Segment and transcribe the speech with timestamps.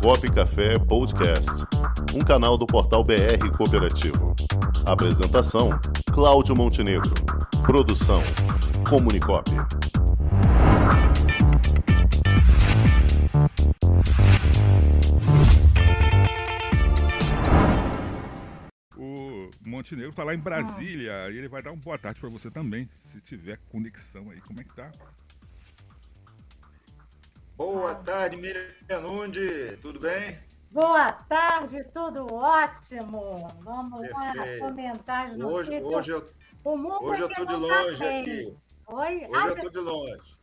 [0.00, 1.50] Comunicop Café Podcast,
[2.14, 4.34] um canal do portal BR Cooperativo.
[4.86, 5.70] Apresentação:
[6.12, 7.12] Cláudio Montenegro.
[7.64, 8.22] Produção:
[8.88, 9.50] Comunicop.
[18.96, 22.50] O Montenegro está lá em Brasília e ele vai dar uma boa tarde para você
[22.50, 24.40] também, se tiver conexão aí.
[24.40, 24.90] Como é que tá?
[27.56, 30.38] Boa tarde, Miriam Nundi, tudo bem?
[30.70, 33.46] Boa tarde, tudo ótimo.
[33.60, 34.62] Vamos Perfeito.
[34.62, 36.26] lá comentar as hoje, Hoje eu,
[36.64, 38.58] o mundo hoje eu estou de longe tá aqui.
[38.86, 39.16] Oi?
[39.16, 40.38] Hoje ah, eu estou de longe.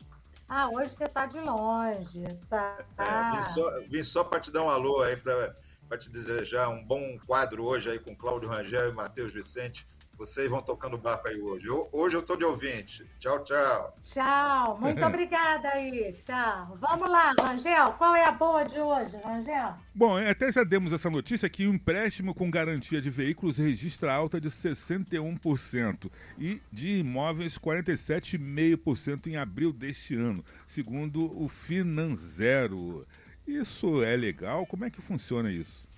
[0.47, 2.23] Ah, hoje você está de longe.
[2.47, 2.85] Tá.
[2.97, 6.85] É, vim só, vim só para te dar um alô aí, para te desejar um
[6.85, 9.85] bom quadro hoje aí com Cláudio Rangel e Matheus Vicente
[10.19, 11.65] vocês vão tocando barco aí hoje.
[11.65, 13.09] Eu, hoje eu estou de ouvinte.
[13.17, 13.97] Tchau, tchau.
[14.03, 14.77] Tchau.
[14.77, 16.13] Muito obrigada aí.
[16.25, 16.77] Tchau.
[16.77, 17.93] Vamos lá, Rangel.
[17.93, 19.75] Qual é a boa de hoje, Rangel?
[19.95, 24.41] Bom, até já demos essa notícia que o empréstimo com garantia de veículos registra alta
[24.41, 33.07] de 61% e de imóveis 47,5% em abril deste ano, segundo o Finanzero.
[33.47, 34.65] Isso é legal?
[34.65, 35.88] Como é que funciona isso?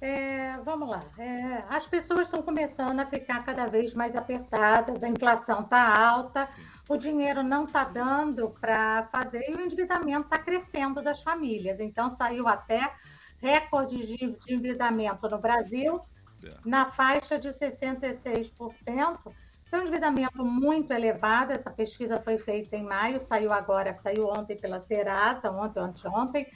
[0.00, 1.02] É, vamos lá.
[1.18, 6.46] É, as pessoas estão começando a ficar cada vez mais apertadas, a inflação está alta,
[6.46, 6.62] Sim.
[6.88, 11.80] o dinheiro não está dando para fazer e o endividamento está crescendo das famílias.
[11.80, 12.92] Então, saiu até
[13.40, 16.00] recorde de, endividamento no Brasil,
[16.44, 16.54] é.
[16.64, 19.32] na faixa de 66%.
[19.68, 21.52] Foi um endividamento muito elevado.
[21.52, 26.46] Essa pesquisa foi feita em maio, saiu agora, saiu ontem pela Serasa, ontem, ontem, ontem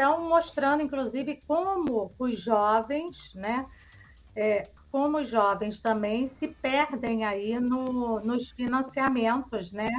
[0.00, 3.66] estão mostrando, inclusive, como os jovens, né?
[4.34, 9.90] É, como os jovens também se perdem aí no, nos financiamentos, né?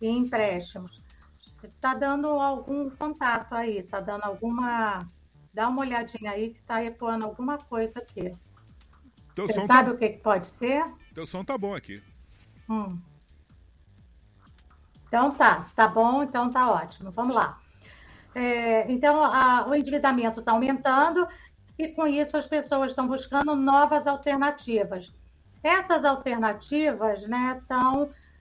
[0.00, 1.00] E empréstimos.
[1.62, 4.98] Está dando algum contato aí, está dando alguma.
[5.52, 8.34] Dá uma olhadinha aí que está ecoando alguma coisa aqui.
[9.36, 9.94] Teu Você sabe tá...
[9.94, 10.84] o que, que pode ser?
[11.14, 12.02] Teu som tá bom aqui.
[12.68, 12.98] Hum.
[15.06, 17.12] Então tá, se tá bom, então tá ótimo.
[17.12, 17.63] Vamos lá.
[18.34, 21.26] É, então, a, o endividamento está aumentando
[21.78, 25.12] e, com isso, as pessoas estão buscando novas alternativas.
[25.62, 27.60] Essas alternativas né,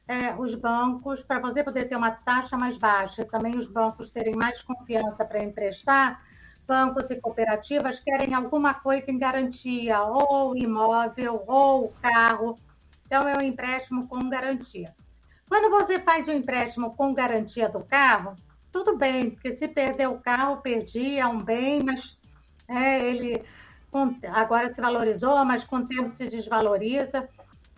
[0.07, 4.35] é, os bancos, para você poder ter uma taxa mais baixa, também os bancos terem
[4.35, 6.21] mais confiança para emprestar,
[6.67, 12.59] bancos e cooperativas querem alguma coisa em garantia, ou imóvel, ou carro.
[13.05, 14.93] Então, é um empréstimo com garantia.
[15.47, 18.35] Quando você faz um empréstimo com garantia do carro,
[18.73, 22.19] tudo bem, porque se perder o carro, perdi, é um bem, mas
[22.67, 23.45] é, ele
[24.33, 27.29] agora se valorizou, mas com o tempo se desvaloriza.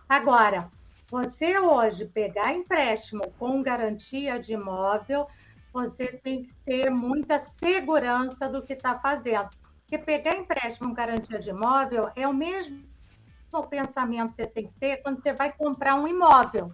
[0.08, 0.70] Agora,
[1.10, 5.26] você hoje pegar empréstimo com garantia de imóvel,
[5.70, 9.50] você tem que ter muita segurança do que está fazendo.
[9.82, 12.82] Porque pegar empréstimo com garantia de imóvel é o mesmo
[13.68, 16.72] pensamento que você tem que ter quando você vai comprar um imóvel.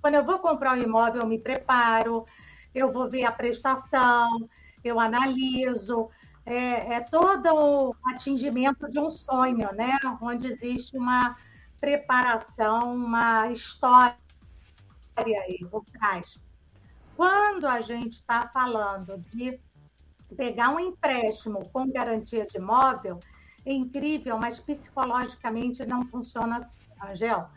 [0.00, 2.24] Quando eu vou comprar um imóvel, eu me preparo,
[2.74, 4.48] eu vou ver a prestação,
[4.82, 6.10] eu analiso,
[6.44, 9.98] é, é todo o atingimento de um sonho, né?
[10.20, 11.34] Onde existe uma
[11.80, 14.16] preparação, uma história
[15.16, 16.38] aí por trás.
[17.16, 19.60] Quando a gente está falando de
[20.36, 23.20] pegar um empréstimo com garantia de imóvel,
[23.64, 27.48] é incrível, mas psicologicamente não funciona assim, Angel.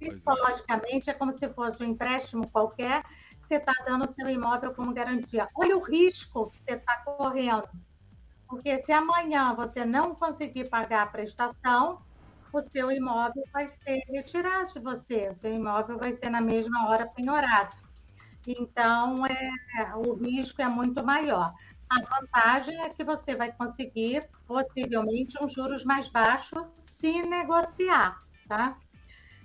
[0.00, 0.10] É.
[0.10, 3.02] Psicologicamente é como se fosse um empréstimo qualquer
[3.46, 5.46] você está dando o seu imóvel como garantia.
[5.54, 7.68] Olha o risco que você está correndo.
[8.48, 12.02] Porque se amanhã você não conseguir pagar a prestação,
[12.52, 16.88] o seu imóvel vai ser retirado de você, o seu imóvel vai ser na mesma
[16.88, 17.76] hora penhorado.
[18.46, 21.52] Então, é, o risco é muito maior.
[21.88, 28.18] A vantagem é que você vai conseguir, possivelmente, uns juros mais baixos se negociar,
[28.48, 28.76] tá?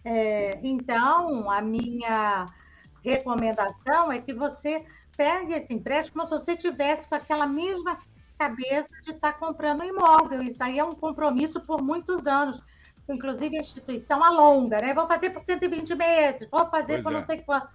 [0.03, 2.47] É, então, a minha
[3.03, 4.85] recomendação é que você
[5.17, 7.99] pegue esse empréstimo como se você tivesse com aquela mesma
[8.37, 10.41] cabeça de estar tá comprando imóvel.
[10.41, 12.61] Isso aí é um compromisso por muitos anos.
[13.07, 14.93] Inclusive, a instituição alonga, né?
[14.93, 17.15] Vou fazer por 120 meses, vou fazer pois por é.
[17.15, 17.69] não sei quanto.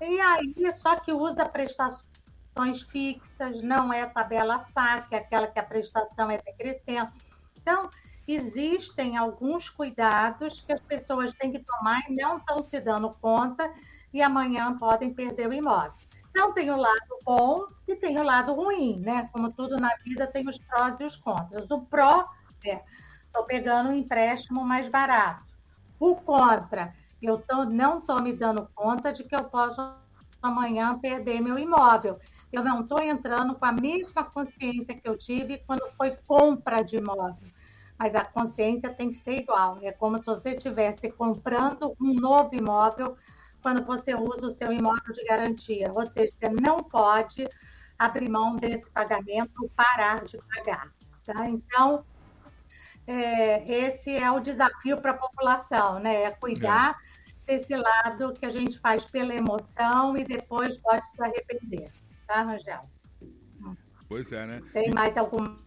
[0.00, 6.30] E aí, só que usa prestações fixas, não é tabela saque, aquela que a prestação
[6.30, 7.10] é decrescendo.
[7.56, 7.90] Então,
[8.26, 13.70] existem alguns cuidados que as pessoas têm que tomar e não estão se dando conta
[14.12, 15.92] e amanhã podem perder o imóvel.
[16.30, 19.28] Então, tem o lado bom e tem o lado ruim, né?
[19.32, 21.68] Como tudo na vida, tem os prós e os contras.
[21.70, 22.28] O pró
[22.64, 22.82] é,
[23.26, 25.44] estou pegando um empréstimo mais barato.
[25.98, 29.80] O contra, eu tô, não estou me dando conta de que eu posso
[30.42, 32.18] amanhã perder meu imóvel.
[32.52, 36.96] Eu não estou entrando com a mesma consciência que eu tive quando foi compra de
[36.96, 37.50] imóvel.
[37.98, 39.78] Mas a consciência tem que ser igual.
[39.82, 43.16] É como se você estivesse comprando um novo imóvel
[43.62, 45.92] quando você usa o seu imóvel de garantia.
[45.92, 47.46] Ou seja, você não pode
[47.98, 50.90] abrir mão desse pagamento parar de pagar.
[51.24, 51.48] Tá?
[51.48, 52.04] Então,
[53.06, 56.22] é, esse é o desafio para a população, né?
[56.22, 56.98] É cuidar
[57.46, 57.52] é.
[57.52, 61.90] desse lado que a gente faz pela emoção e depois pode se arrepender
[62.30, 62.80] tá, Rangel?
[64.08, 64.62] Pois é, né?
[64.72, 65.58] Tem mais alguma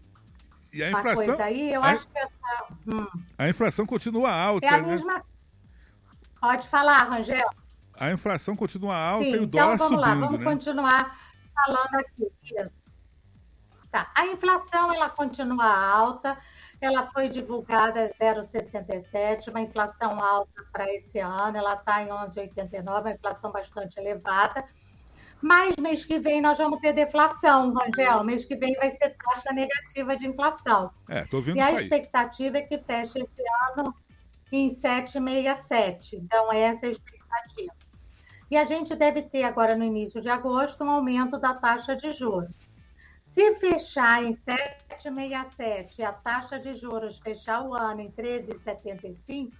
[0.71, 1.73] e a inflação, coisa aí?
[1.73, 2.67] Eu a, acho que essa...
[2.87, 3.07] hum.
[3.37, 4.87] A inflação continua alta, É a né?
[4.87, 5.23] mesma...
[6.41, 7.47] Pode falar, Rangel.
[8.03, 10.45] A inflação continua alta Sim, e o então dólar vamos subindo, lá, vamos né?
[10.45, 11.17] continuar
[11.55, 12.27] falando aqui.
[13.89, 14.11] Tá.
[14.15, 16.37] A inflação ela continua alta,
[16.81, 23.11] ela foi divulgada 0,67, uma inflação alta para esse ano, ela está em 11,89, uma
[23.11, 24.65] inflação bastante elevada.
[25.41, 28.23] Mas mês que vem nós vamos ter deflação, Rangel.
[28.23, 30.91] Mês que vem vai ser taxa negativa de inflação.
[31.07, 33.93] É, tô vendo e a expectativa é que feche esse ano
[34.51, 36.13] em 7,67.
[36.13, 37.73] Então, essa é a expectativa.
[38.53, 42.11] E a gente deve ter agora no início de agosto um aumento da taxa de
[42.11, 42.55] juros.
[43.23, 49.51] Se fechar em 7,67 e a taxa de juros fechar o ano em 13,75,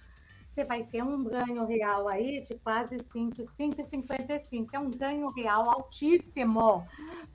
[0.48, 4.68] você vai ter um ganho real aí de quase 5,55.
[4.72, 6.86] É um ganho real altíssimo.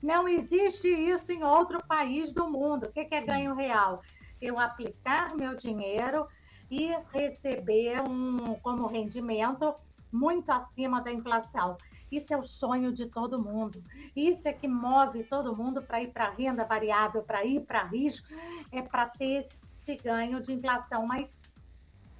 [0.02, 2.86] Não existe isso em outro país do mundo.
[2.86, 4.00] O que é ganho real?
[4.40, 6.26] Eu aplicar meu dinheiro
[6.70, 9.74] e receber um como rendimento
[10.12, 11.76] muito acima da inflação.
[12.10, 13.82] Isso é o sonho de todo mundo.
[14.14, 18.26] Isso é que move todo mundo para ir para renda variável, para ir para risco,
[18.72, 21.06] é para ter esse ganho de inflação.
[21.06, 21.38] Mas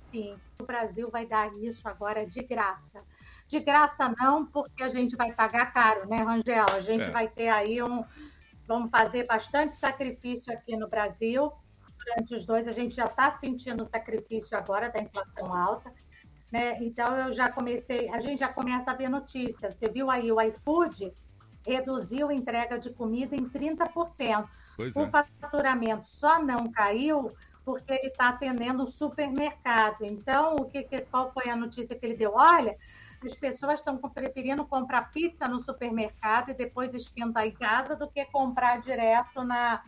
[0.04, 3.04] sim, o Brasil vai dar isso agora de graça.
[3.48, 6.66] De graça não, porque a gente vai pagar caro, né, Rangel?
[6.72, 7.10] A gente é.
[7.10, 8.04] vai ter aí um.
[8.66, 11.52] Vamos fazer bastante sacrifício aqui no Brasil.
[11.98, 15.93] Durante os dois, a gente já está sentindo o sacrifício agora da inflação alta.
[16.52, 16.82] Né?
[16.82, 19.76] Então, eu já comecei, a gente já começa a ver notícias.
[19.76, 21.12] Você viu aí o iFood
[21.67, 24.49] reduziu a entrega de comida em 30%.
[24.76, 25.11] Pois o é.
[25.11, 27.32] faturamento só não caiu
[27.64, 30.02] porque ele está atendendo o supermercado.
[30.02, 32.32] Então, o que, qual foi a notícia que ele deu?
[32.35, 32.76] Olha,
[33.25, 38.25] as pessoas estão preferindo comprar pizza no supermercado e depois esquentar em casa do que
[38.26, 39.82] comprar direto na,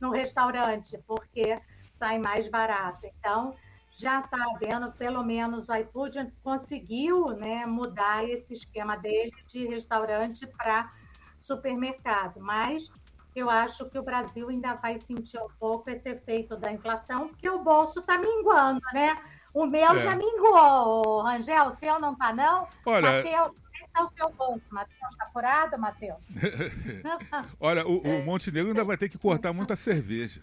[0.00, 1.56] no restaurante, porque
[1.94, 3.06] sai mais barato.
[3.18, 3.54] Então,
[3.98, 10.46] já está havendo, pelo menos o iFood conseguiu né, mudar esse esquema dele de restaurante
[10.46, 10.88] para
[11.40, 12.92] supermercado, mas
[13.34, 17.50] eu acho que o Brasil ainda vai sentir um pouco esse efeito da inflação, porque
[17.50, 19.18] o bolso está minguando, né?
[19.52, 19.98] O meu é.
[19.98, 21.68] já minguou, Rangel.
[21.68, 22.68] O seu não está, não?
[22.86, 23.10] Olha.
[23.10, 24.62] Mateus, está o seu bolso?
[24.70, 26.24] Matheus, está curado, Matheus?
[27.58, 30.40] Olha, o, o Montenegro ainda vai ter que cortar muita cerveja.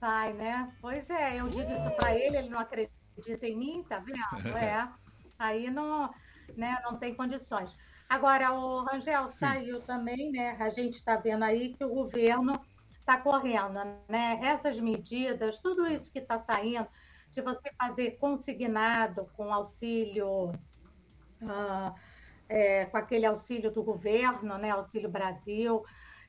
[0.00, 0.72] Vai, né?
[0.80, 4.56] Pois é, eu digo isso para ele, ele não acredita em mim, tá vendo?
[4.56, 4.88] É.
[5.38, 6.12] Aí não,
[6.56, 7.76] né, não tem condições.
[8.08, 9.38] Agora, o Rangel Sim.
[9.38, 10.56] saiu também, né?
[10.58, 12.52] A gente está vendo aí que o governo
[12.98, 13.78] está correndo,
[14.08, 14.40] né?
[14.42, 16.88] Essas medidas, tudo isso que está saindo,
[17.32, 20.48] de você fazer consignado com auxílio,
[21.42, 21.94] uh,
[22.48, 24.70] é, com aquele auxílio do governo, né?
[24.70, 25.84] Auxílio Brasil,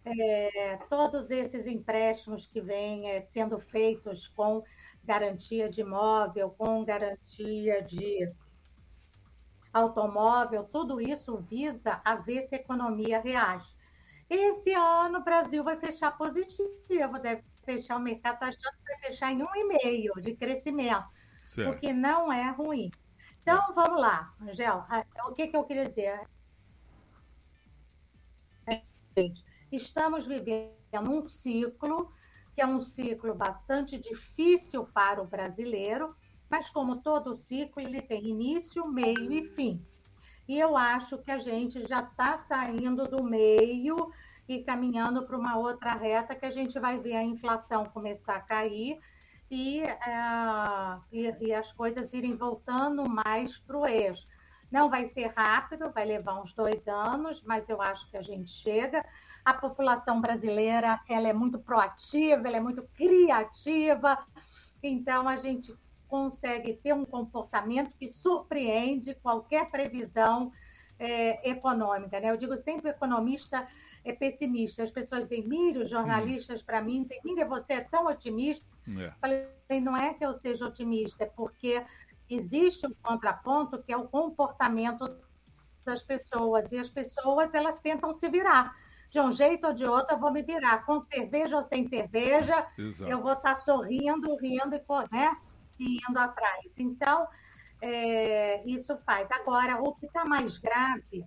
[0.06, 4.64] é, todos esses empréstimos que vêm é, sendo feitos com
[5.04, 8.32] garantia de imóvel, com garantia de
[9.74, 13.76] automóvel, tudo isso visa a ver se a economia reage.
[14.30, 19.00] Esse ano o Brasil vai fechar positivo, deve fechar o mercado está achando que vai
[19.02, 21.12] fechar em um e meio de crescimento,
[21.48, 21.76] certo.
[21.76, 22.90] o que não é ruim.
[23.42, 24.86] Então, vamos lá, Angel,
[25.28, 26.22] o que, que eu queria dizer?
[29.72, 30.72] Estamos vivendo
[31.10, 32.12] um ciclo
[32.56, 36.14] que é um ciclo bastante difícil para o brasileiro,
[36.50, 39.82] mas como todo ciclo, ele tem início, meio e fim.
[40.48, 44.12] E eu acho que a gente já está saindo do meio
[44.48, 48.42] e caminhando para uma outra reta que a gente vai ver a inflação começar a
[48.42, 49.00] cair
[49.50, 54.28] e, uh, e, e as coisas irem voltando mais para o eixo.
[54.72, 58.52] Não vai ser rápido, vai levar uns dois anos, mas eu acho que a gente
[58.52, 59.04] chega.
[59.44, 64.18] A população brasileira ela é muito proativa, ela é muito criativa,
[64.84, 65.74] então a gente
[66.08, 70.52] consegue ter um comportamento que surpreende qualquer previsão
[71.00, 72.20] é, econômica.
[72.20, 72.30] Né?
[72.30, 73.66] Eu digo sempre o economista
[74.04, 74.84] é pessimista.
[74.84, 78.68] As pessoas dizem, Mírio, jornalistas, para mim, dizem, Mírio, você é tão otimista.
[79.00, 79.12] É.
[79.22, 79.48] Falei,
[79.82, 81.82] não é que eu seja otimista, é porque
[82.30, 85.10] existe um contraponto que é o comportamento
[85.84, 86.72] das pessoas.
[86.72, 88.76] E as pessoas, elas tentam se virar.
[89.10, 90.86] De um jeito ou de outro, eu vou me virar.
[90.86, 93.12] Com cerveja ou sem cerveja, Exato.
[93.12, 95.36] eu vou estar sorrindo, rindo e, né,
[95.80, 96.78] e indo atrás.
[96.78, 97.28] Então,
[97.82, 99.28] é, isso faz.
[99.32, 101.26] Agora, o que está mais grave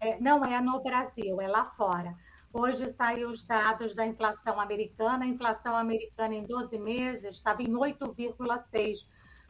[0.00, 2.14] é, não é no Brasil, é lá fora.
[2.52, 5.24] Hoje saiu os dados da inflação americana.
[5.24, 9.06] A inflação americana em 12 meses estava em 8,6.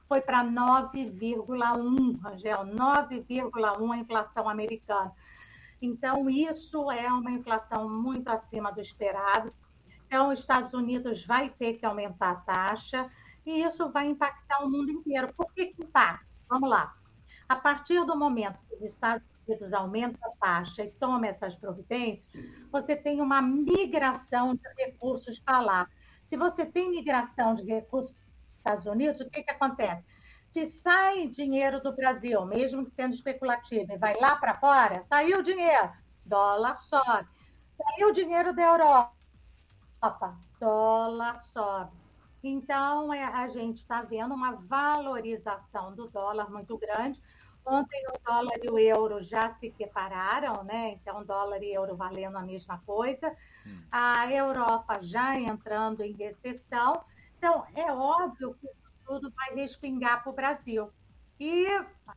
[0.09, 5.13] Foi para 9,1, Rangel, 9,1 a inflação americana.
[5.81, 9.53] Então, isso é uma inflação muito acima do esperado.
[10.07, 13.11] Então, os Estados Unidos vai ter que aumentar a taxa
[13.45, 15.33] e isso vai impactar o mundo inteiro.
[15.35, 16.27] Por que, impacta?
[16.49, 16.95] Vamos lá.
[17.49, 22.29] A partir do momento que os Estados Unidos aumentam a taxa e tomam essas providências,
[22.71, 25.91] você tem uma migração de recursos para lá.
[26.25, 28.28] Se você tem migração de recursos
[28.59, 30.05] Estados Unidos, o que, que acontece?
[30.49, 35.43] Se sai dinheiro do Brasil, mesmo que sendo especulativo, e vai lá para fora, saiu
[35.43, 35.91] dinheiro,
[36.27, 37.29] dólar sobe.
[37.73, 41.97] Saiu dinheiro da Europa, dólar sobe.
[42.43, 47.21] Então, é, a gente está vendo uma valorização do dólar muito grande.
[47.65, 50.93] Ontem o dólar e o euro já se separaram, né?
[50.93, 53.35] Então, dólar e euro valendo a mesma coisa.
[53.67, 53.83] Hum.
[53.91, 57.05] A Europa já entrando em recessão.
[57.39, 60.93] Então, é óbvio que isso tudo vai respingar para o Brasil.
[61.39, 61.67] E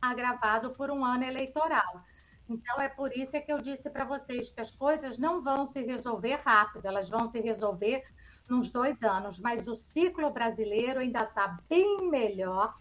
[0.00, 2.02] agravado por um ano eleitoral.
[2.48, 5.80] Então, é por isso que eu disse para vocês que as coisas não vão se
[5.80, 8.04] resolver rápido, elas vão se resolver
[8.48, 12.76] nos dois anos, mas o ciclo brasileiro ainda está bem melhor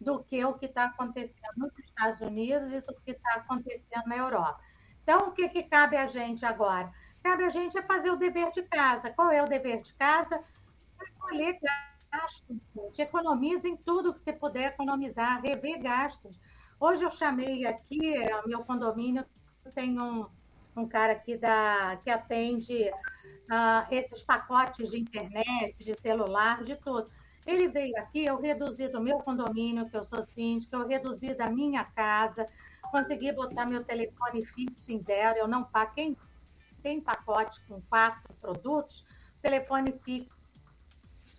[0.00, 4.16] do que o que está acontecendo nos Estados Unidos e do que está acontecendo na
[4.16, 4.60] Europa.
[5.02, 6.90] Então, o que, que cabe a gente agora?
[7.22, 9.10] Cabe a gente é fazer o dever de casa.
[9.10, 10.42] Qual é o dever de casa?
[11.00, 11.58] Recolher
[12.10, 13.02] gastos, gente.
[13.02, 16.38] Economizem tudo que você puder economizar, rever gastos.
[16.78, 19.24] Hoje eu chamei aqui, é, meu condomínio
[19.74, 20.26] tem um,
[20.76, 27.10] um cara aqui da, que atende uh, esses pacotes de internet, de celular, de tudo.
[27.46, 31.48] Ele veio aqui, eu reduzi do meu condomínio, que eu sou síndica, eu reduzi da
[31.50, 32.48] minha casa,
[32.90, 35.92] consegui botar meu telefone fixo em zero, eu não pago.
[35.94, 36.16] Quem
[36.82, 39.04] tem pacote com quatro produtos,
[39.42, 40.39] telefone fixo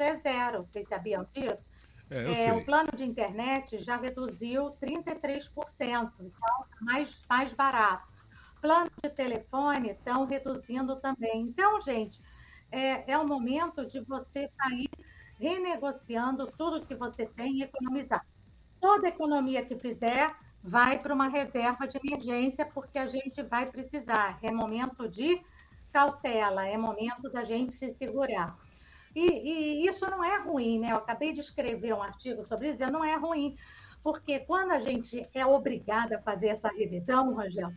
[0.01, 0.63] é zero.
[0.63, 1.69] Vocês sabiam disso?
[2.09, 8.05] É, é, o plano de internet já reduziu 33%, então é mais, mais barato.
[8.61, 11.45] Plano de telefone estão reduzindo também.
[11.47, 12.21] Então, gente,
[12.69, 14.89] é, é o momento de você sair
[15.39, 18.25] renegociando tudo que você tem e economizar.
[18.79, 24.37] Toda economia que fizer vai para uma reserva de emergência, porque a gente vai precisar.
[24.43, 25.41] É momento de
[25.91, 28.57] cautela, é momento da gente se segurar.
[29.13, 30.91] E, e, isso não é ruim, né?
[30.91, 33.57] Eu acabei de escrever um artigo sobre isso, não é ruim,
[34.03, 37.71] porque quando a gente é obrigada a fazer essa revisão, Rangel,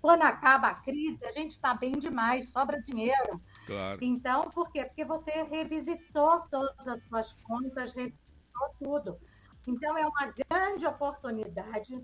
[0.00, 3.40] quando acaba a crise, a gente está bem demais, sobra dinheiro.
[3.66, 3.98] Claro.
[4.00, 4.84] Então, por quê?
[4.84, 9.18] Porque você revisitou todas as suas contas, revisitou tudo.
[9.66, 12.00] Então, é uma grande oportunidade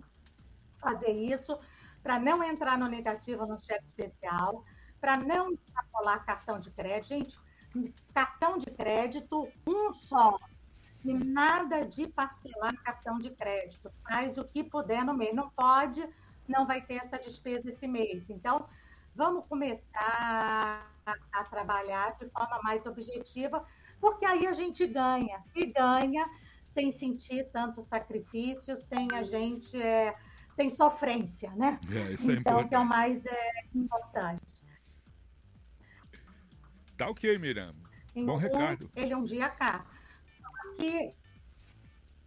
[0.76, 1.56] fazer isso
[2.02, 4.64] para não entrar no negativo no cheque especial,
[5.00, 7.08] para não extrapolar cartão de crédito.
[7.08, 7.38] Gente,
[8.12, 10.38] cartão de crédito, um só.
[11.04, 13.90] E nada de parcelar cartão de crédito.
[14.08, 15.34] Faz o que puder no mês.
[15.34, 16.06] Não pode
[16.48, 18.28] não vai ter essa despesa esse mês.
[18.28, 18.66] Então,
[19.14, 23.64] vamos começar a, a trabalhar de forma mais objetiva,
[24.00, 26.28] porque aí a gente ganha, e ganha
[26.62, 30.14] sem sentir tanto sacrifício, sem a gente, é,
[30.54, 31.78] sem sofrência, né?
[31.90, 32.68] É, isso é então, importante.
[32.68, 34.63] que é o mais é, importante.
[36.96, 37.74] Tá ok, Miriam.
[38.14, 38.90] Bom recado.
[38.94, 39.84] Ele um dia cá.
[40.76, 41.10] Que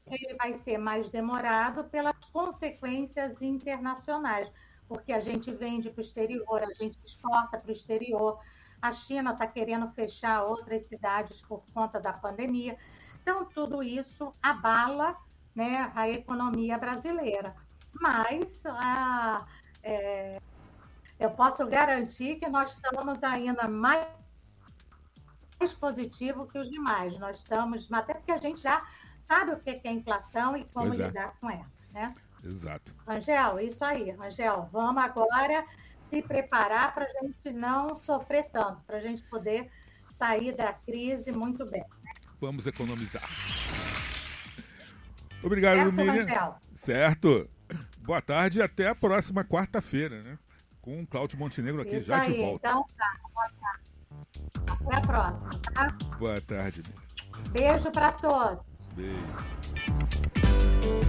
[0.06, 4.52] ele vai ser mais demorado pelas consequências internacionais,
[4.88, 8.40] porque a gente vende para o exterior, a gente exporta para o exterior,
[8.82, 12.78] a China está querendo fechar outras cidades por conta da pandemia.
[13.22, 15.18] Então, tudo isso abala
[15.54, 17.56] né, a economia brasileira.
[17.92, 19.46] Mas a,
[19.84, 20.40] é,
[21.20, 24.17] eu posso garantir que nós estamos ainda mais
[25.60, 27.18] mais positivo que os demais.
[27.18, 28.86] Nós estamos, até porque a gente já
[29.20, 31.10] sabe o que é inflação e como Exato.
[31.10, 32.14] lidar com ela, né?
[32.44, 32.94] Exato.
[33.08, 34.70] Angel, isso aí, Angel.
[34.72, 35.66] Vamos agora
[36.08, 39.70] se preparar para a gente não sofrer tanto, para a gente poder
[40.14, 41.84] sair da crise muito bem.
[42.04, 42.12] Né?
[42.40, 43.24] Vamos economizar.
[45.44, 46.24] Obrigado, certo, Miriam.
[46.24, 46.56] Angel?
[46.76, 47.50] Certo.
[48.00, 50.40] Boa tarde e até a próxima quarta-feira, né?
[50.82, 52.70] Com o Cláudio Montenegro aqui Isso já aí, de volta.
[52.70, 53.97] Então tá, boa tarde.
[54.66, 55.98] Até a próxima, tá?
[56.20, 56.84] Boa tarde.
[57.52, 58.60] Beijo para todos.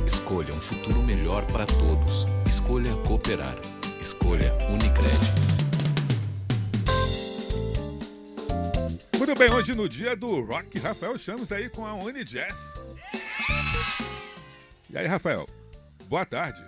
[0.07, 2.27] Escolha um futuro melhor para todos.
[2.47, 3.57] Escolha cooperar.
[4.01, 5.49] Escolha Unicred.
[9.17, 12.57] Muito bem, hoje no dia do rock, Rafael Chamos aí com a Unijazz.
[14.89, 15.47] E aí, Rafael,
[16.09, 16.65] boa tarde.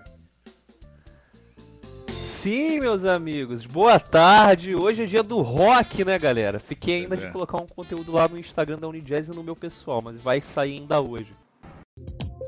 [2.40, 4.74] Sim, meus amigos, boa tarde.
[4.74, 6.58] Hoje é dia do rock, né, galera?
[6.58, 7.18] Fiquei ainda É.
[7.18, 10.40] de colocar um conteúdo lá no Instagram da Unijazz e no meu pessoal, mas vai
[10.40, 11.34] sair ainda hoje.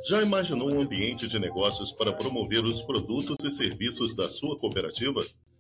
[0.09, 5.21] Já imaginou um ambiente de negócios para promover os produtos e serviços da sua cooperativa?